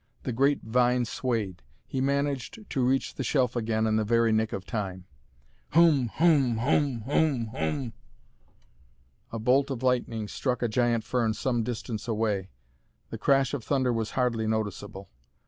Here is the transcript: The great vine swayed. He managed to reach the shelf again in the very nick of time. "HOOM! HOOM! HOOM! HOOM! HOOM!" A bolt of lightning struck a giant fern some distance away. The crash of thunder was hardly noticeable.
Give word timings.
The 0.23 0.33
great 0.33 0.63
vine 0.63 1.05
swayed. 1.05 1.61
He 1.85 2.01
managed 2.01 2.67
to 2.71 2.83
reach 2.83 3.13
the 3.13 3.23
shelf 3.23 3.55
again 3.55 3.85
in 3.85 3.97
the 3.97 4.03
very 4.03 4.31
nick 4.31 4.51
of 4.51 4.65
time. 4.65 5.05
"HOOM! 5.73 6.07
HOOM! 6.15 6.57
HOOM! 6.57 7.01
HOOM! 7.01 7.45
HOOM!" 7.53 7.93
A 9.31 9.37
bolt 9.37 9.69
of 9.69 9.83
lightning 9.83 10.27
struck 10.27 10.63
a 10.63 10.67
giant 10.67 11.03
fern 11.03 11.35
some 11.35 11.61
distance 11.61 12.07
away. 12.07 12.49
The 13.11 13.19
crash 13.19 13.53
of 13.53 13.63
thunder 13.63 13.93
was 13.93 14.09
hardly 14.17 14.47
noticeable. 14.47 15.11